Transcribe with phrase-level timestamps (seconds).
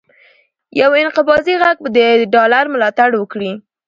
[0.79, 1.97] یو انقباضي غږ به د
[2.33, 3.51] ډالر ملاتړ وکړي،